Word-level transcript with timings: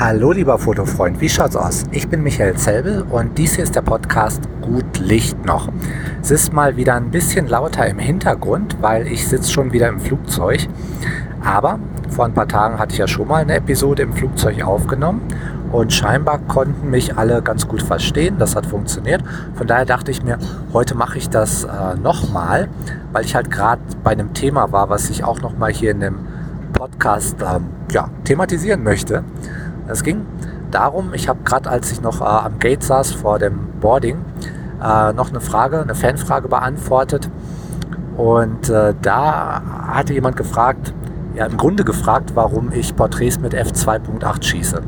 Hallo 0.00 0.32
lieber 0.32 0.58
Fotofreund, 0.58 1.20
wie 1.20 1.28
schaut's 1.28 1.56
aus? 1.56 1.84
Ich 1.90 2.08
bin 2.08 2.22
Michael 2.22 2.54
Zelbel 2.56 3.02
und 3.10 3.36
dies 3.36 3.56
hier 3.56 3.64
ist 3.64 3.76
der 3.76 3.82
Podcast 3.82 4.40
Gut 4.62 4.98
Licht 4.98 5.44
noch. 5.44 5.68
Es 6.22 6.30
ist 6.30 6.54
mal 6.54 6.78
wieder 6.78 6.94
ein 6.94 7.10
bisschen 7.10 7.46
lauter 7.46 7.86
im 7.86 7.98
Hintergrund, 7.98 8.78
weil 8.80 9.06
ich 9.06 9.28
sitze 9.28 9.52
schon 9.52 9.74
wieder 9.74 9.88
im 9.88 10.00
Flugzeug. 10.00 10.68
Aber 11.44 11.78
vor 12.08 12.24
ein 12.24 12.32
paar 12.32 12.48
Tagen 12.48 12.78
hatte 12.78 12.94
ich 12.94 12.98
ja 12.98 13.06
schon 13.06 13.28
mal 13.28 13.42
eine 13.42 13.56
Episode 13.56 14.04
im 14.04 14.14
Flugzeug 14.14 14.64
aufgenommen 14.64 15.20
und 15.70 15.92
scheinbar 15.92 16.38
konnten 16.38 16.88
mich 16.88 17.18
alle 17.18 17.42
ganz 17.42 17.68
gut 17.68 17.82
verstehen. 17.82 18.36
Das 18.38 18.56
hat 18.56 18.64
funktioniert. 18.64 19.22
Von 19.52 19.66
daher 19.66 19.84
dachte 19.84 20.10
ich 20.12 20.22
mir, 20.22 20.38
heute 20.72 20.94
mache 20.94 21.18
ich 21.18 21.28
das 21.28 21.64
äh, 21.64 21.68
nochmal, 22.02 22.70
weil 23.12 23.26
ich 23.26 23.34
halt 23.34 23.50
gerade 23.50 23.82
bei 24.02 24.12
einem 24.12 24.32
Thema 24.32 24.72
war, 24.72 24.88
was 24.88 25.10
ich 25.10 25.24
auch 25.24 25.42
nochmal 25.42 25.74
hier 25.74 25.90
in 25.90 26.00
dem 26.00 26.14
Podcast 26.72 27.36
ähm, 27.42 27.66
ja, 27.92 28.08
thematisieren 28.24 28.82
möchte. 28.82 29.24
Es 29.90 30.02
ging 30.02 30.24
darum, 30.70 31.12
ich 31.14 31.28
habe 31.28 31.40
gerade, 31.44 31.68
als 31.68 31.90
ich 31.92 32.00
noch 32.00 32.20
äh, 32.20 32.24
am 32.24 32.58
Gate 32.58 32.82
saß 32.82 33.12
vor 33.12 33.38
dem 33.38 33.58
Boarding, 33.80 34.18
äh, 34.82 35.12
noch 35.12 35.30
eine 35.30 35.40
Frage, 35.40 35.82
eine 35.82 35.94
Fanfrage 35.94 36.48
beantwortet. 36.48 37.28
Und 38.16 38.68
äh, 38.68 38.94
da 39.02 39.62
hatte 39.88 40.12
jemand 40.12 40.36
gefragt, 40.36 40.94
ja 41.34 41.46
im 41.46 41.56
Grunde 41.56 41.84
gefragt, 41.84 42.32
warum 42.34 42.70
ich 42.72 42.94
Porträts 42.94 43.40
mit 43.40 43.54
f2.8 43.54 44.42
schieße. 44.42 44.82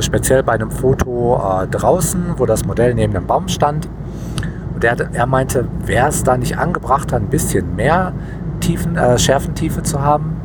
Speziell 0.00 0.42
bei 0.42 0.52
einem 0.52 0.70
Foto 0.70 1.36
äh, 1.36 1.66
draußen, 1.68 2.34
wo 2.36 2.46
das 2.46 2.64
Modell 2.64 2.94
neben 2.94 3.12
dem 3.12 3.26
Baum 3.26 3.48
stand. 3.48 3.88
Und 4.74 4.82
er, 4.82 4.96
er 5.12 5.26
meinte, 5.26 5.68
wäre 5.84 6.08
es 6.08 6.24
da 6.24 6.36
nicht 6.36 6.58
angebracht, 6.58 7.14
ein 7.14 7.28
bisschen 7.28 7.76
mehr 7.76 8.12
Tiefen, 8.60 8.96
äh, 8.96 9.18
Schärfentiefe 9.18 9.82
zu 9.82 10.02
haben 10.02 10.40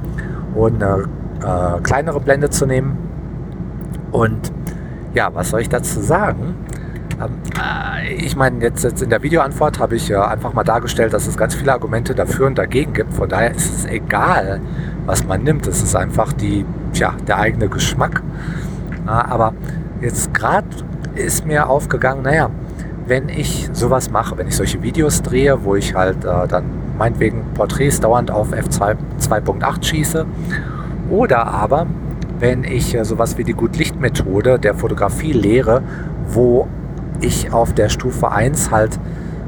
und 0.54 0.84
eine 0.84 1.06
äh, 1.44 1.81
kleinere 1.81 2.20
Blende 2.20 2.50
zu 2.50 2.66
nehmen 2.68 3.09
und 4.12 4.52
ja, 5.13 5.34
was 5.34 5.49
soll 5.49 5.62
ich 5.62 5.70
dazu 5.70 6.02
sagen? 6.02 6.55
Ähm, 7.20 7.31
äh, 7.59 8.14
ich 8.14 8.36
meine, 8.36 8.61
jetzt, 8.61 8.84
jetzt, 8.84 9.02
in 9.02 9.09
der 9.09 9.22
Videoantwort 9.23 9.80
habe 9.80 9.95
ich 9.95 10.09
äh, 10.09 10.16
einfach 10.16 10.53
mal 10.53 10.64
dargestellt, 10.64 11.14
dass 11.14 11.28
es 11.28 11.38
ganz 11.38 11.56
viele 11.56 11.73
Argumente 11.73 12.16
dafür 12.16 12.47
und 12.47 12.58
dagegen 12.58 12.94
gibt. 12.94 13.14
Von 13.14 13.30
daher 13.30 13.52
ist 13.52 13.73
es 13.73 13.86
egal, 13.86 14.61
was 15.06 15.25
man 15.25 15.44
nimmt. 15.44 15.67
Es 15.67 15.81
ist 15.81 15.95
einfach 15.95 16.34
die, 16.34 16.66
tja, 16.94 17.14
der 17.28 17.39
eigene 17.39 17.67
Geschmack. 17.67 18.22
Äh, 19.06 19.09
aber 19.09 19.53
jetzt 20.02 20.34
gerade 20.34 20.67
ist 21.16 21.45
mir 21.45 21.67
aufgegangen, 21.67 22.23
naja, 22.23 22.50
wenn 23.08 23.28
ich 23.28 23.69
sowas 23.73 24.12
mache, 24.12 24.38
wenn 24.38 24.47
ich 24.47 24.56
solche 24.56 24.81
Videos 24.84 25.22
drehe, 25.22 25.64
wo 25.64 25.75
ich 25.75 25.95
halt 25.95 26.23
äh, 26.23 26.47
dann 26.47 26.66
meinetwegen 26.97 27.44
Porträts 27.56 28.00
dauernd 28.00 28.30
auf 28.30 28.53
f2.8 28.53 29.84
schieße, 29.84 30.25
oder 31.09 31.47
aber 31.47 31.88
wenn 32.40 32.64
ich 32.64 32.95
äh, 32.95 33.06
sowas 33.06 33.38
wie 33.38 33.44
die 33.44 33.54
Gut-Licht-Methode 33.54 34.59
der 34.59 34.73
Fotografie 34.73 35.34
lehre, 35.34 35.82
wo 36.28 36.68
ich 37.22 37.52
auf 37.54 37.73
der 37.73 37.90
Stufe 37.90 38.31
1 38.31 38.72
halt 38.72 39.00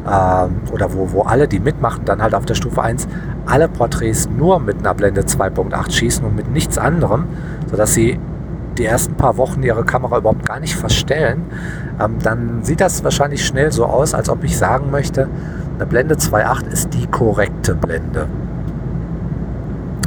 äh, 0.05 0.71
oder 0.71 0.93
wo, 0.93 1.11
wo 1.11 1.21
alle, 1.23 1.47
die 1.47 1.59
mitmachen, 1.59 2.05
dann 2.05 2.21
halt 2.21 2.35
auf 2.35 2.45
der 2.45 2.55
Stufe 2.55 2.81
1 2.81 3.07
alle 3.45 3.67
Porträts 3.67 4.29
nur 4.29 4.59
mit 4.59 4.79
einer 4.79 4.93
Blende 4.93 5.21
2.8 5.21 5.91
schießen 5.91 6.25
und 6.25 6.35
mit 6.35 6.51
nichts 6.51 6.77
anderem, 6.77 7.25
sodass 7.69 7.93
sie 7.93 8.19
die 8.77 8.85
ersten 8.85 9.15
paar 9.15 9.37
Wochen 9.37 9.63
ihre 9.63 9.83
Kamera 9.83 10.17
überhaupt 10.17 10.45
gar 10.45 10.59
nicht 10.59 10.75
verstellen, 10.75 11.43
ähm, 11.99 12.15
dann 12.23 12.63
sieht 12.63 12.81
das 12.81 13.03
wahrscheinlich 13.03 13.45
schnell 13.45 13.71
so 13.71 13.85
aus, 13.85 14.13
als 14.13 14.29
ob 14.29 14.43
ich 14.43 14.57
sagen 14.57 14.91
möchte, 14.91 15.27
eine 15.75 15.85
Blende 15.85 16.15
2.8 16.15 16.67
ist 16.71 16.93
die 16.93 17.07
korrekte 17.07 17.75
Blende. 17.75 18.27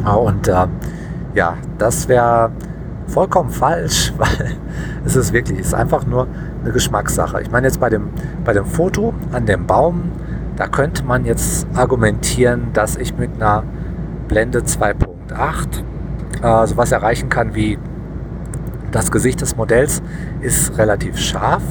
Und 0.05 0.49
äh, 0.49 0.67
ja, 1.35 1.55
das 1.79 2.09
wäre 2.09 2.51
vollkommen 3.07 3.51
falsch, 3.51 4.13
weil 4.19 4.57
es 5.05 5.17
ist 5.17 5.33
wirklich, 5.33 5.61
es 5.61 5.69
ist 5.69 5.75
einfach 5.75 6.07
nur 6.07 6.27
eine 6.63 6.73
Geschmackssache. 6.73 7.41
Ich 7.43 7.51
meine 7.51 7.67
jetzt 7.67 7.81
bei 7.81 7.91
dem, 7.91 8.09
bei 8.45 8.53
dem 8.53 8.67
Foto 8.67 9.15
an 9.33 9.47
dem 9.47 9.67
Baum, 9.67 10.13
da 10.57 10.67
könnte 10.69 11.05
man 11.05 11.25
jetzt 11.25 11.67
argumentieren, 11.75 12.69
dass 12.73 12.97
ich 12.97 13.17
mit 13.17 13.35
einer 13.37 13.65
Blende 14.29 14.61
2.8 14.61 14.95
äh, 16.43 16.67
sowas 16.67 16.93
erreichen 16.93 17.29
kann 17.29 17.55
wie 17.55 17.79
das 18.95 19.11
Gesicht 19.11 19.41
des 19.41 19.57
Modells 19.57 20.03
ist 20.41 20.79
relativ 20.79 21.19
scharf, 21.19 21.63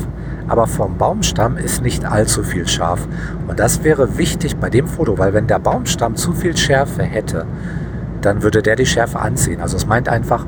aber 0.49 0.67
vom 0.67 0.97
Baumstamm 0.97 1.55
ist 1.55 1.81
nicht 1.81 2.03
allzu 2.03 2.43
viel 2.43 2.67
scharf. 2.67 3.07
Und 3.47 3.59
das 3.59 3.83
wäre 3.85 4.17
wichtig 4.17 4.57
bei 4.57 4.69
dem 4.69 4.87
Foto, 4.87 5.17
weil 5.17 5.33
wenn 5.33 5.47
der 5.47 5.59
Baumstamm 5.59 6.17
zu 6.17 6.33
viel 6.33 6.57
Schärfe 6.57 7.03
hätte, 7.03 7.45
dann 8.21 8.43
würde 8.43 8.61
der 8.61 8.75
die 8.75 8.85
Schärfe 8.85 9.19
anziehen. 9.19 9.61
Also 9.61 9.77
es 9.77 9.85
meint 9.85 10.09
einfach, 10.09 10.45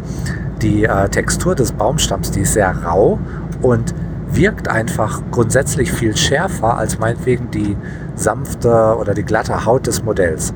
die 0.65 0.83
äh, 0.83 1.07
Textur 1.09 1.55
des 1.55 1.71
Baumstamms, 1.71 2.31
die 2.31 2.41
ist 2.41 2.53
sehr 2.53 2.75
rau 2.83 3.19
und 3.61 3.93
wirkt 4.31 4.67
einfach 4.67 5.21
grundsätzlich 5.31 5.91
viel 5.91 6.17
schärfer 6.17 6.77
als 6.77 6.97
meinetwegen 6.97 7.51
die 7.51 7.77
sanfte 8.15 8.97
oder 8.99 9.13
die 9.13 9.23
glatte 9.23 9.65
Haut 9.65 9.85
des 9.85 10.03
Modells. 10.03 10.53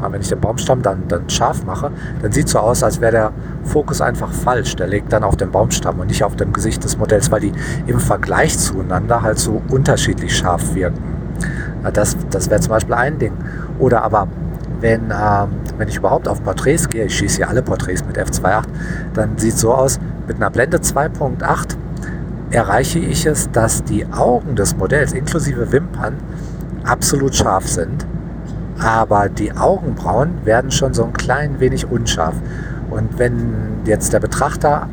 Aber 0.00 0.14
wenn 0.14 0.20
ich 0.20 0.28
den 0.28 0.40
Baumstamm 0.40 0.82
dann, 0.82 1.06
dann 1.06 1.30
scharf 1.30 1.64
mache, 1.64 1.92
dann 2.20 2.32
sieht 2.32 2.46
es 2.46 2.52
so 2.52 2.58
aus, 2.58 2.82
als 2.82 3.00
wäre 3.00 3.12
der 3.12 3.32
Fokus 3.62 4.00
einfach 4.00 4.32
falsch. 4.32 4.74
Der 4.74 4.88
liegt 4.88 5.12
dann 5.12 5.22
auf 5.22 5.36
dem 5.36 5.52
Baumstamm 5.52 6.00
und 6.00 6.08
nicht 6.08 6.24
auf 6.24 6.34
dem 6.34 6.52
Gesicht 6.52 6.82
des 6.82 6.98
Modells, 6.98 7.30
weil 7.30 7.40
die 7.40 7.52
im 7.86 8.00
Vergleich 8.00 8.58
zueinander 8.58 9.22
halt 9.22 9.38
so 9.38 9.62
unterschiedlich 9.70 10.36
scharf 10.36 10.74
wirken. 10.74 11.00
Das, 11.92 12.16
das 12.30 12.50
wäre 12.50 12.60
zum 12.60 12.70
Beispiel 12.70 12.94
ein 12.94 13.18
Ding. 13.18 13.32
Oder 13.78 14.02
aber 14.02 14.26
wenn, 14.80 15.04
ähm, 15.10 15.48
wenn 15.78 15.88
ich 15.88 15.96
überhaupt 15.96 16.28
auf 16.28 16.42
Porträts 16.42 16.88
gehe, 16.88 17.04
ich 17.04 17.16
schieße 17.16 17.36
hier 17.36 17.48
alle 17.48 17.62
Porträts 17.62 18.04
mit 18.04 18.18
f2.8, 18.18 18.64
dann 19.14 19.38
sieht 19.38 19.54
es 19.54 19.60
so 19.60 19.74
aus, 19.74 19.98
mit 20.26 20.36
einer 20.36 20.50
Blende 20.50 20.78
2.8 20.78 21.76
erreiche 22.50 22.98
ich 22.98 23.26
es, 23.26 23.50
dass 23.50 23.82
die 23.84 24.06
Augen 24.12 24.54
des 24.54 24.76
Modells 24.76 25.12
inklusive 25.12 25.72
Wimpern 25.72 26.14
absolut 26.84 27.34
scharf 27.34 27.68
sind, 27.68 28.06
aber 28.78 29.28
die 29.28 29.52
Augenbrauen 29.52 30.44
werden 30.44 30.70
schon 30.70 30.94
so 30.94 31.04
ein 31.04 31.12
klein 31.12 31.60
wenig 31.60 31.90
unscharf. 31.90 32.34
Und 32.90 33.18
wenn 33.18 33.82
jetzt 33.86 34.12
der 34.12 34.20
Betrachter 34.20 34.88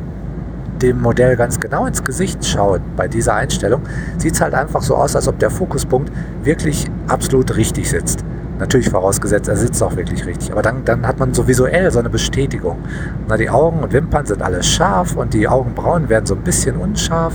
dem 0.80 1.00
Modell 1.00 1.36
ganz 1.36 1.60
genau 1.60 1.86
ins 1.86 2.02
Gesicht 2.02 2.44
schaut 2.44 2.80
bei 2.96 3.06
dieser 3.06 3.34
Einstellung, 3.34 3.82
sieht 4.18 4.34
es 4.34 4.40
halt 4.40 4.54
einfach 4.54 4.82
so 4.82 4.96
aus, 4.96 5.14
als 5.14 5.28
ob 5.28 5.38
der 5.38 5.50
Fokuspunkt 5.50 6.12
wirklich 6.42 6.90
absolut 7.06 7.56
richtig 7.56 7.88
sitzt. 7.88 8.24
Natürlich 8.62 8.90
vorausgesetzt, 8.90 9.48
er 9.48 9.56
sitzt 9.56 9.82
auch 9.82 9.96
wirklich 9.96 10.24
richtig. 10.24 10.52
Aber 10.52 10.62
dann, 10.62 10.84
dann 10.84 11.04
hat 11.04 11.18
man 11.18 11.34
so 11.34 11.48
visuell 11.48 11.90
so 11.90 11.98
eine 11.98 12.08
Bestätigung. 12.08 12.78
Na, 13.26 13.36
die 13.36 13.50
Augen 13.50 13.80
und 13.80 13.92
Wimpern 13.92 14.24
sind 14.24 14.40
alles 14.40 14.68
scharf 14.68 15.16
und 15.16 15.34
die 15.34 15.48
Augenbrauen 15.48 16.08
werden 16.08 16.26
so 16.26 16.36
ein 16.36 16.42
bisschen 16.42 16.76
unscharf. 16.76 17.34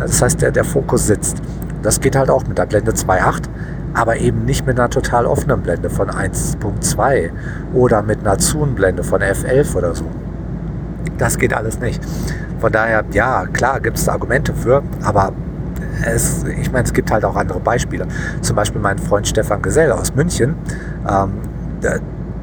Das 0.00 0.20
heißt, 0.20 0.42
der, 0.42 0.50
der 0.50 0.64
Fokus 0.64 1.06
sitzt. 1.06 1.40
Das 1.84 2.00
geht 2.00 2.16
halt 2.16 2.28
auch 2.28 2.44
mit 2.48 2.58
der 2.58 2.66
Blende 2.66 2.90
2.8, 2.90 3.42
aber 3.94 4.16
eben 4.16 4.46
nicht 4.46 4.66
mit 4.66 4.76
einer 4.80 4.90
total 4.90 5.26
offenen 5.26 5.62
Blende 5.62 5.90
von 5.90 6.10
1.2 6.10 7.30
oder 7.72 8.02
mit 8.02 8.26
einer 8.26 8.40
Zoom-Blende 8.40 9.04
von 9.04 9.22
F11 9.22 9.76
oder 9.76 9.94
so. 9.94 10.06
Das 11.18 11.38
geht 11.38 11.54
alles 11.54 11.78
nicht. 11.78 12.02
Von 12.58 12.72
daher, 12.72 13.04
ja, 13.12 13.46
klar 13.46 13.78
gibt 13.78 13.96
es 13.96 14.08
Argumente 14.08 14.52
für, 14.52 14.82
aber 15.04 15.34
es, 16.04 16.44
ich 16.44 16.72
meine, 16.72 16.84
es 16.84 16.92
gibt 16.92 17.10
halt 17.10 17.24
auch 17.24 17.36
andere 17.36 17.60
Beispiele. 17.60 18.06
Zum 18.40 18.56
Beispiel 18.56 18.80
mein 18.80 18.98
Freund 18.98 19.26
Stefan 19.26 19.62
Gesell 19.62 19.92
aus 19.92 20.14
München. 20.14 20.56
Ähm, 21.08 21.32
da, 21.80 21.96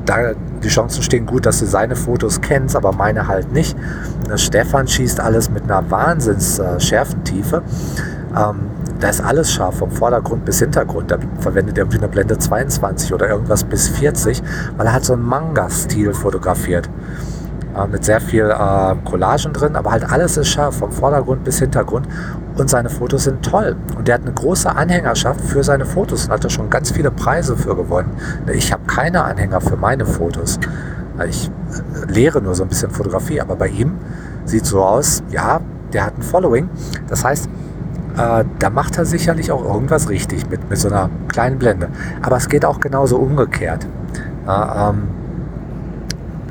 da, 0.06 0.34
die 0.64 0.68
Chancen 0.70 1.04
stehen 1.04 1.26
gut, 1.26 1.46
dass 1.46 1.60
du 1.60 1.66
seine 1.66 1.96
Fotos 1.96 2.42
kennst, 2.42 2.76
aber 2.76 2.92
meine 2.92 3.28
halt 3.28 3.52
nicht. 3.52 3.76
Stefan 4.36 4.88
schießt 4.88 5.20
alles 5.20 5.50
mit 5.50 5.64
einer 5.64 5.90
wahnsinns 5.90 6.60
äh, 6.60 6.80
Schärfentiefe. 6.80 7.62
Ähm, 8.36 8.72
da 9.00 9.10
ist 9.10 9.22
alles 9.22 9.52
scharf, 9.52 9.78
vom 9.78 9.92
Vordergrund 9.92 10.46
bis 10.46 10.60
Hintergrund. 10.60 11.12
Da 11.12 11.18
verwendet 11.40 11.78
er 11.78 11.86
eine 11.90 12.08
Blende 12.08 12.38
22 12.38 13.14
oder 13.14 13.28
irgendwas 13.28 13.64
bis 13.64 13.90
40, 13.90 14.42
weil 14.78 14.86
er 14.86 14.94
hat 14.94 15.04
so 15.04 15.14
einen 15.14 15.24
Manga-Stil 15.24 16.14
fotografiert. 16.14 16.88
Äh, 17.76 17.88
mit 17.88 18.04
sehr 18.04 18.20
viel 18.20 18.50
äh, 18.50 18.96
Collagen 19.06 19.54
drin, 19.54 19.76
aber 19.76 19.92
halt 19.92 20.10
alles 20.10 20.38
ist 20.38 20.50
scharf, 20.50 20.78
vom 20.78 20.92
Vordergrund 20.92 21.44
bis 21.44 21.60
Hintergrund. 21.60 22.08
Und 22.58 22.70
seine 22.70 22.90
Fotos 22.90 23.24
sind 23.24 23.44
toll. 23.44 23.76
Und 23.98 24.08
der 24.08 24.16
hat 24.16 24.22
eine 24.22 24.34
große 24.34 24.74
Anhängerschaft 24.76 25.42
für 25.42 25.64
seine 25.64 25.86
Fotos 25.86 26.26
und 26.26 26.32
hat 26.32 26.44
da 26.44 26.50
schon 26.50 26.70
ganz 26.70 26.92
viele 26.92 27.12
Preise 27.12 27.56
für 27.56 27.76
gewonnen. 27.76 28.12
Ich 28.54 28.72
habe 28.72 28.84
keine 28.88 29.24
Anhänger 29.24 29.62
für 29.62 29.78
meine 29.78 30.06
Fotos. 30.06 30.60
Ich 31.28 31.50
äh, 31.50 32.12
lehre 32.12 32.42
nur 32.42 32.56
so 32.56 32.64
ein 32.64 32.70
bisschen 32.70 32.92
Fotografie, 32.92 33.42
aber 33.42 33.56
bei 33.56 33.68
ihm 33.68 33.96
sieht 34.46 34.66
so 34.66 34.84
aus, 34.84 35.24
ja, 35.30 35.62
der 35.94 36.06
hat 36.06 36.18
ein 36.18 36.24
Following. 36.24 36.70
Das 37.08 37.24
heißt, 37.24 37.50
äh, 38.18 38.44
da 38.60 38.70
macht 38.70 38.98
er 38.98 39.06
sicherlich 39.06 39.52
auch 39.52 39.64
irgendwas 39.64 40.10
richtig 40.10 40.50
mit, 40.50 40.70
mit 40.70 40.78
so 40.78 40.90
einer 40.90 41.10
kleinen 41.28 41.58
Blende. 41.58 41.90
Aber 42.22 42.38
es 42.38 42.50
geht 42.50 42.66
auch 42.66 42.80
genauso 42.80 43.18
umgekehrt. 43.18 43.86
Äh, 44.48 44.52
ähm, 44.52 45.04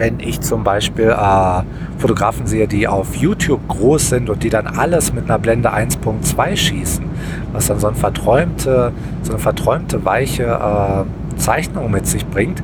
wenn 0.00 0.18
ich 0.18 0.40
zum 0.40 0.64
Beispiel 0.64 1.10
äh, 1.10 1.62
Fotografen 1.98 2.46
sehe, 2.46 2.66
die 2.66 2.88
auf 2.88 3.14
YouTube 3.14 3.60
groß 3.68 4.08
sind 4.08 4.30
und 4.30 4.42
die 4.42 4.48
dann 4.48 4.66
alles 4.66 5.12
mit 5.12 5.24
einer 5.24 5.38
Blende 5.38 5.74
1.2 5.74 6.56
schießen, 6.56 7.04
was 7.52 7.66
dann 7.66 7.78
so, 7.78 7.86
ein 7.86 7.94
verträumte, 7.94 8.92
so 9.22 9.32
eine 9.32 9.38
verträumte, 9.38 10.02
weiche 10.06 10.44
äh, 10.44 11.38
Zeichnung 11.38 11.90
mit 11.90 12.06
sich 12.06 12.26
bringt, 12.26 12.62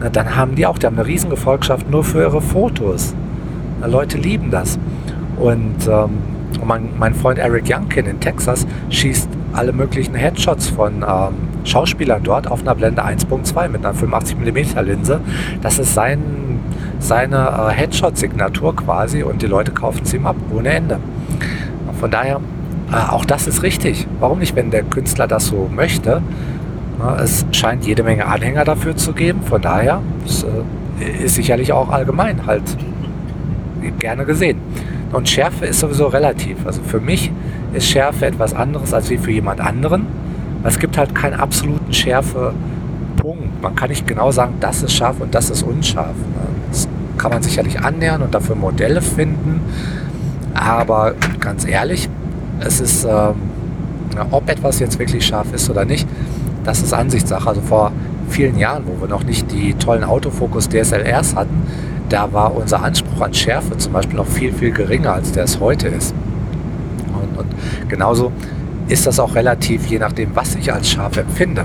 na, 0.00 0.08
dann 0.08 0.36
haben 0.36 0.54
die 0.54 0.64
auch, 0.64 0.78
die 0.78 0.86
haben 0.86 0.98
eine 0.98 1.06
riesen 1.06 1.28
Gefolgschaft 1.28 1.90
nur 1.90 2.02
für 2.02 2.20
ihre 2.20 2.40
Fotos. 2.40 3.14
Na, 3.82 3.86
Leute 3.86 4.16
lieben 4.16 4.50
das. 4.50 4.78
Und 5.36 5.86
ähm, 5.86 6.10
mein, 6.64 6.88
mein, 6.98 7.14
Freund 7.14 7.38
Eric 7.38 7.64
Youngkin 7.68 8.06
in 8.06 8.20
Texas 8.20 8.66
schießt 8.88 9.28
alle 9.52 9.74
möglichen 9.74 10.14
Headshots 10.14 10.68
von 10.68 11.04
ähm, 11.06 11.34
Schauspielern 11.64 12.22
dort 12.22 12.50
auf 12.50 12.62
einer 12.62 12.74
Blende 12.74 13.04
1.2 13.04 13.68
mit 13.68 13.84
einer 13.84 13.94
85mm 13.94 14.80
Linse. 14.80 15.20
Das 15.60 15.78
ist 15.78 15.92
sein, 15.92 16.43
seine 17.04 17.36
äh, 17.36 17.72
Headshot-Signatur 17.72 18.74
quasi 18.76 19.22
und 19.22 19.42
die 19.42 19.46
Leute 19.46 19.72
kaufen 19.72 20.00
es 20.04 20.14
ihm 20.14 20.26
ab 20.26 20.36
ohne 20.52 20.70
Ende. 20.70 20.98
Von 22.00 22.10
daher, 22.10 22.40
äh, 22.90 23.10
auch 23.10 23.24
das 23.24 23.46
ist 23.46 23.62
richtig. 23.62 24.06
Warum 24.20 24.38
nicht, 24.38 24.56
wenn 24.56 24.70
der 24.70 24.82
Künstler 24.82 25.26
das 25.26 25.46
so 25.46 25.70
möchte? 25.72 26.22
Es 27.22 27.44
scheint 27.52 27.86
jede 27.86 28.02
Menge 28.02 28.26
Anhänger 28.26 28.64
dafür 28.64 28.96
zu 28.96 29.12
geben. 29.12 29.42
Von 29.42 29.60
daher 29.60 30.00
es, 30.24 30.44
äh, 30.44 31.24
ist 31.24 31.34
sicherlich 31.34 31.72
auch 31.72 31.90
allgemein 31.90 32.46
halt 32.46 32.62
gerne 33.98 34.24
gesehen. 34.24 34.58
Und 35.12 35.28
Schärfe 35.28 35.66
ist 35.66 35.80
sowieso 35.80 36.06
relativ. 36.06 36.66
Also 36.66 36.82
für 36.82 37.00
mich 37.00 37.30
ist 37.72 37.86
Schärfe 37.86 38.26
etwas 38.26 38.54
anderes 38.54 38.94
als 38.94 39.10
wie 39.10 39.18
für 39.18 39.30
jemand 39.30 39.60
anderen. 39.60 40.06
Es 40.64 40.78
gibt 40.78 40.96
halt 40.96 41.14
keinen 41.14 41.34
absoluten 41.34 41.92
Schärfe-Punkt. 41.92 43.62
Man 43.62 43.74
kann 43.74 43.90
nicht 43.90 44.06
genau 44.06 44.30
sagen, 44.30 44.54
das 44.60 44.82
ist 44.82 44.92
scharf 44.92 45.20
und 45.20 45.34
das 45.34 45.50
ist 45.50 45.62
unscharf. 45.62 46.14
Kann 47.24 47.32
man 47.32 47.42
sicherlich 47.42 47.80
annähern 47.80 48.20
und 48.20 48.34
dafür 48.34 48.54
Modelle 48.54 49.00
finden. 49.00 49.62
Aber 50.52 51.14
ganz 51.40 51.64
ehrlich, 51.64 52.10
es 52.60 52.82
ist, 52.82 53.04
ähm, 53.04 53.36
ob 54.30 54.46
etwas 54.50 54.78
jetzt 54.78 54.98
wirklich 54.98 55.24
scharf 55.24 55.46
ist 55.54 55.70
oder 55.70 55.86
nicht, 55.86 56.06
das 56.64 56.82
ist 56.82 56.92
Ansichtssache. 56.92 57.48
Also 57.48 57.62
vor 57.62 57.92
vielen 58.28 58.58
Jahren, 58.58 58.82
wo 58.84 59.00
wir 59.00 59.08
noch 59.08 59.24
nicht 59.24 59.50
die 59.50 59.72
tollen 59.72 60.04
Autofokus 60.04 60.68
DSLRs 60.68 61.34
hatten, 61.34 61.62
da 62.10 62.30
war 62.30 62.54
unser 62.54 62.82
Anspruch 62.82 63.22
an 63.22 63.32
Schärfe 63.32 63.78
zum 63.78 63.94
Beispiel 63.94 64.16
noch 64.16 64.26
viel, 64.26 64.52
viel 64.52 64.72
geringer, 64.72 65.14
als 65.14 65.32
der 65.32 65.44
es 65.44 65.60
heute 65.60 65.88
ist. 65.88 66.14
Und, 67.08 67.38
und 67.38 67.88
genauso 67.88 68.32
ist 68.88 69.06
das 69.06 69.18
auch 69.18 69.34
relativ, 69.34 69.86
je 69.86 69.98
nachdem, 69.98 70.36
was 70.36 70.56
ich 70.56 70.70
als 70.70 70.90
scharf 70.90 71.16
empfinde. 71.16 71.64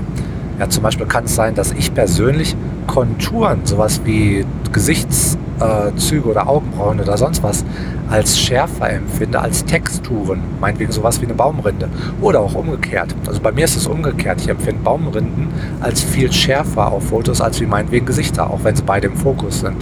Ja, 0.58 0.70
zum 0.70 0.82
Beispiel 0.82 1.04
kann 1.04 1.24
es 1.24 1.34
sein, 1.34 1.54
dass 1.54 1.72
ich 1.72 1.92
persönlich 1.92 2.56
Konturen, 2.86 3.60
sowas 3.64 4.00
wie 4.04 4.44
Gesichtszüge 4.72 6.28
oder 6.28 6.48
Augenbrauen 6.48 7.00
oder 7.00 7.16
sonst 7.16 7.42
was, 7.42 7.64
als 8.08 8.38
schärfer 8.38 8.90
empfinde 8.90 9.40
als 9.40 9.64
Texturen. 9.64 10.40
Meinetwegen 10.60 10.90
sowas 10.92 11.20
wie 11.20 11.26
eine 11.26 11.34
Baumrinde. 11.34 11.88
Oder 12.20 12.40
auch 12.40 12.54
umgekehrt. 12.54 13.14
Also 13.26 13.40
bei 13.40 13.52
mir 13.52 13.64
ist 13.64 13.76
es 13.76 13.86
umgekehrt. 13.86 14.40
Ich 14.40 14.48
empfinde 14.48 14.82
Baumrinden 14.82 15.48
als 15.80 16.02
viel 16.02 16.32
schärfer 16.32 16.92
auf 16.92 17.04
Fotos 17.04 17.40
als 17.40 17.60
wie 17.60 17.66
meinetwegen 17.66 18.06
Gesichter, 18.06 18.50
auch 18.50 18.64
wenn 18.64 18.74
sie 18.74 18.82
beide 18.82 19.06
im 19.06 19.16
Fokus 19.16 19.60
sind. 19.60 19.76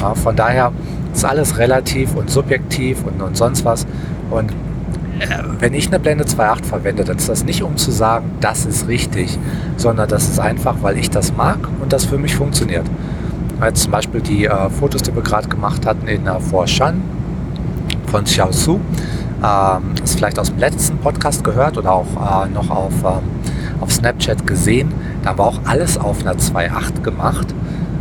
Ja, 0.00 0.14
von 0.14 0.34
daher 0.34 0.72
ist 1.14 1.24
alles 1.24 1.58
relativ 1.58 2.16
und 2.16 2.30
subjektiv 2.30 3.04
und, 3.04 3.22
und 3.22 3.36
sonst 3.36 3.64
was. 3.64 3.86
Und 4.30 4.50
äh, 4.50 4.54
wenn 5.58 5.74
ich 5.74 5.88
eine 5.88 6.00
Blende 6.00 6.24
2.8 6.24 6.64
verwende, 6.64 7.04
dann 7.04 7.16
ist 7.16 7.28
das 7.28 7.44
nicht 7.44 7.62
um 7.62 7.76
zu 7.76 7.90
sagen, 7.90 8.32
das 8.40 8.66
ist 8.66 8.88
richtig, 8.88 9.38
sondern 9.76 10.08
das 10.08 10.28
ist 10.28 10.40
einfach, 10.40 10.76
weil 10.82 10.98
ich 10.98 11.10
das 11.10 11.36
mag 11.36 11.58
und 11.80 11.92
das 11.92 12.04
für 12.04 12.18
mich 12.18 12.34
funktioniert. 12.34 12.86
Jetzt 13.62 13.84
zum 13.84 13.92
Beispiel 13.92 14.20
die 14.20 14.46
äh, 14.46 14.70
Fotos, 14.70 15.02
die 15.02 15.14
wir 15.14 15.22
gerade 15.22 15.48
gemacht 15.48 15.86
hatten 15.86 16.08
in 16.08 16.26
äh, 16.26 16.40
Forshan 16.40 17.00
von 18.06 18.24
Xiaosu. 18.24 18.80
Ähm, 19.44 19.82
ist 20.02 20.16
vielleicht 20.16 20.38
aus 20.38 20.50
dem 20.50 20.58
letzten 20.58 20.98
Podcast 20.98 21.44
gehört 21.44 21.78
oder 21.78 21.92
auch 21.92 22.46
äh, 22.46 22.48
noch 22.48 22.70
auf, 22.70 22.92
ähm, 23.04 23.80
auf 23.80 23.92
Snapchat 23.92 24.46
gesehen. 24.46 24.92
Da 25.22 25.38
wir 25.38 25.44
auch 25.44 25.60
alles 25.64 25.96
auf 25.96 26.20
einer 26.20 26.34
2.8 26.34 27.02
gemacht. 27.02 27.54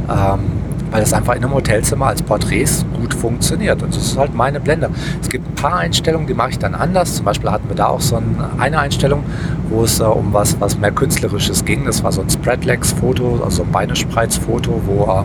Ähm, 0.09 0.60
weil 0.91 1.01
es 1.01 1.13
einfach 1.13 1.35
in 1.35 1.43
einem 1.43 1.53
Hotelzimmer 1.53 2.07
als 2.07 2.21
Porträts 2.21 2.85
gut 2.99 3.13
funktioniert. 3.13 3.81
Und 3.81 3.95
das 3.95 4.03
ist 4.03 4.17
halt 4.17 4.35
meine 4.35 4.59
Blende. 4.59 4.89
Es 5.21 5.29
gibt 5.29 5.47
ein 5.47 5.55
paar 5.55 5.77
Einstellungen, 5.77 6.27
die 6.27 6.33
mache 6.33 6.51
ich 6.51 6.59
dann 6.59 6.75
anders. 6.75 7.15
Zum 7.15 7.25
Beispiel 7.25 7.49
hatten 7.49 7.67
wir 7.69 7.75
da 7.75 7.87
auch 7.87 8.01
so 8.01 8.21
eine 8.59 8.79
Einstellung, 8.79 9.23
wo 9.69 9.83
es 9.83 9.99
äh, 9.99 10.03
um 10.03 10.33
was, 10.33 10.59
was 10.59 10.77
mehr 10.77 10.91
Künstlerisches 10.91 11.65
ging. 11.65 11.85
Das 11.85 12.03
war 12.03 12.11
so 12.11 12.21
ein 12.21 12.29
Spreadlegs-Foto, 12.29 13.41
also 13.43 13.63
ein 13.63 13.71
Beinespreizfoto, 13.71 14.81
wo 14.85 15.03
äh, 15.03 15.23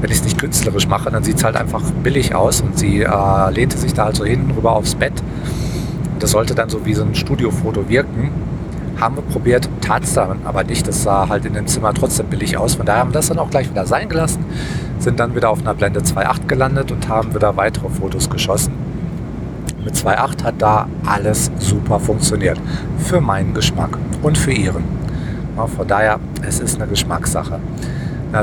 wenn 0.00 0.10
ich 0.10 0.18
es 0.18 0.24
nicht 0.24 0.38
künstlerisch 0.38 0.86
mache, 0.86 1.10
dann 1.10 1.24
sieht 1.24 1.38
es 1.38 1.44
halt 1.44 1.56
einfach 1.56 1.82
billig 2.02 2.34
aus. 2.34 2.60
Und 2.60 2.78
sie 2.78 3.02
äh, 3.02 3.50
lehnte 3.50 3.76
sich 3.76 3.94
da 3.94 4.06
halt 4.06 4.16
so 4.16 4.24
hinten 4.24 4.52
rüber 4.52 4.72
aufs 4.72 4.94
Bett. 4.94 5.14
Das 6.20 6.30
sollte 6.30 6.54
dann 6.54 6.68
so 6.68 6.86
wie 6.86 6.94
so 6.94 7.02
ein 7.02 7.14
Studiofoto 7.14 7.88
wirken 7.88 8.30
haben 9.04 9.16
wir 9.16 9.22
probiert, 9.22 9.68
tat 9.80 10.04
es 10.04 10.14
dann 10.14 10.38
aber 10.44 10.64
nicht. 10.64 10.88
Das 10.88 11.02
sah 11.02 11.28
halt 11.28 11.44
in 11.44 11.52
dem 11.54 11.66
Zimmer 11.66 11.92
trotzdem 11.94 12.26
billig 12.26 12.56
aus. 12.56 12.74
Von 12.74 12.86
daher 12.86 13.00
haben 13.00 13.10
wir 13.10 13.14
das 13.14 13.28
dann 13.28 13.38
auch 13.38 13.50
gleich 13.50 13.70
wieder 13.70 13.86
sein 13.86 14.08
gelassen, 14.08 14.44
sind 14.98 15.20
dann 15.20 15.34
wieder 15.34 15.50
auf 15.50 15.60
einer 15.60 15.74
Blende 15.74 16.00
2.8 16.00 16.46
gelandet 16.46 16.90
und 16.90 17.08
haben 17.08 17.34
wieder 17.34 17.56
weitere 17.56 17.88
Fotos 17.88 18.30
geschossen. 18.30 18.72
Mit 19.84 19.94
2.8 19.94 20.44
hat 20.44 20.54
da 20.58 20.88
alles 21.04 21.50
super 21.58 22.00
funktioniert. 22.00 22.58
Für 22.98 23.20
meinen 23.20 23.52
Geschmack 23.52 23.98
und 24.22 24.38
für 24.38 24.52
ihren. 24.52 24.84
Von 25.76 25.86
daher, 25.86 26.18
es 26.46 26.58
ist 26.58 26.80
eine 26.80 26.88
Geschmackssache. 26.88 27.60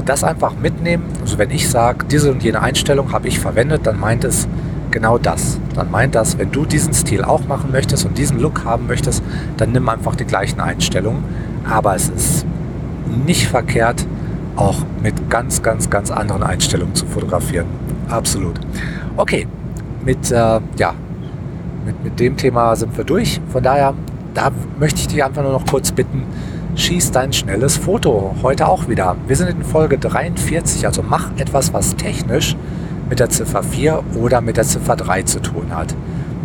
Das 0.06 0.24
einfach 0.24 0.54
mitnehmen. 0.56 1.04
Also 1.20 1.38
wenn 1.38 1.50
ich 1.50 1.68
sage, 1.70 2.06
diese 2.06 2.32
und 2.32 2.44
jene 2.44 2.62
Einstellung 2.62 3.12
habe 3.12 3.28
ich 3.28 3.40
verwendet, 3.40 3.86
dann 3.88 4.00
meint 4.00 4.24
es, 4.24 4.48
genau 4.92 5.18
das. 5.18 5.60
Dann 5.76 5.90
meint 5.90 6.16
das, 6.16 6.38
wenn 6.38 6.52
du 6.52 6.66
diesen 6.66 6.94
Stil 6.94 7.24
auch 7.24 7.46
machen 7.48 7.72
möchtest 7.72 8.06
und 8.06 8.18
diesen 8.18 8.40
Look 8.40 8.64
haben 8.66 8.88
möchtest, 8.88 9.24
dann 9.58 9.72
nimm 9.72 9.88
einfach 9.90 10.16
die 10.16 10.26
gleichen 10.26 10.60
Einstellungen. 10.60 11.24
Aber 11.70 11.96
es 11.96 12.10
ist 12.10 12.46
nicht 13.26 13.48
verkehrt, 13.48 14.06
auch 14.56 14.80
mit 15.02 15.30
ganz, 15.30 15.62
ganz, 15.62 15.90
ganz 15.90 16.12
anderen 16.12 16.44
Einstellungen 16.44 16.96
zu 16.96 17.06
fotografieren. 17.06 17.68
Absolut. 18.10 18.60
Okay, 19.18 19.48
mit, 20.04 20.32
äh, 20.32 20.60
ja, 20.78 20.94
mit, 21.86 22.04
mit 22.04 22.20
dem 22.20 22.38
Thema 22.38 22.76
sind 22.76 22.96
wir 22.98 23.04
durch. 23.04 23.40
Von 23.50 23.64
daher, 23.64 23.94
da 24.34 24.52
möchte 24.80 25.00
ich 25.00 25.08
dich 25.08 25.24
einfach 25.24 25.44
nur 25.44 25.52
noch 25.52 25.66
kurz 25.66 25.92
bitten, 25.92 26.24
schieß 26.76 27.12
dein 27.12 27.34
schnelles 27.34 27.78
Foto. 27.78 28.36
Heute 28.42 28.68
auch 28.68 28.88
wieder. 28.88 29.16
Wir 29.28 29.36
sind 29.36 29.50
in 29.50 29.64
Folge 29.64 29.98
43, 29.98 30.86
also 30.86 31.04
mach 31.08 31.32
etwas, 31.38 31.74
was 31.74 31.96
technisch 31.96 32.56
mit 33.12 33.20
der 33.20 33.30
Ziffer 33.30 33.62
4 33.62 34.04
oder 34.16 34.40
mit 34.40 34.56
der 34.56 34.64
Ziffer 34.64 34.96
3 34.96 35.24
zu 35.24 35.42
tun 35.42 35.76
hat. 35.76 35.94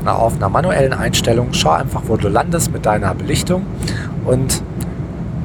Auf 0.05 0.35
einer 0.35 0.49
manuellen 0.49 0.93
Einstellung 0.93 1.49
schau 1.53 1.71
einfach, 1.71 2.03
wo 2.07 2.17
du 2.17 2.29
landest 2.29 2.73
mit 2.73 2.85
deiner 2.85 3.15
Belichtung 3.15 3.65
und 4.25 4.63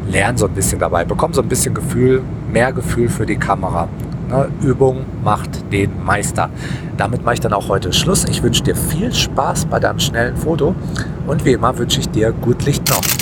lern 0.09 0.35
so 0.37 0.47
ein 0.47 0.53
bisschen 0.53 0.79
dabei. 0.79 1.05
Bekomm 1.05 1.33
so 1.33 1.43
ein 1.43 1.47
bisschen 1.47 1.75
Gefühl, 1.75 2.23
mehr 2.51 2.73
Gefühl 2.73 3.07
für 3.07 3.27
die 3.27 3.37
Kamera. 3.37 3.87
Na, 4.29 4.47
Übung 4.63 5.05
macht 5.23 5.71
den 5.71 6.03
Meister. 6.03 6.49
Damit 6.97 7.23
mache 7.23 7.35
ich 7.35 7.39
dann 7.39 7.53
auch 7.53 7.69
heute 7.69 7.93
Schluss. 7.93 8.25
Ich 8.25 8.41
wünsche 8.41 8.63
dir 8.63 8.75
viel 8.75 9.13
Spaß 9.13 9.65
bei 9.65 9.79
deinem 9.79 9.99
schnellen 9.99 10.35
Foto 10.35 10.73
und 11.27 11.45
wie 11.45 11.51
immer 11.51 11.77
wünsche 11.77 11.99
ich 11.99 12.09
dir 12.09 12.31
gut 12.31 12.65
Licht 12.65 12.89
noch. 12.89 13.20